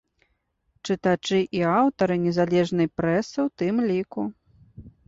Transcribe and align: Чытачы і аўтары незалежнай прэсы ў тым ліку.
Чытачы 0.87 1.39
і 1.59 1.63
аўтары 1.75 2.15
незалежнай 2.27 2.87
прэсы 3.03 3.37
ў 3.45 3.47
тым 3.65 3.75
ліку. 3.93 4.29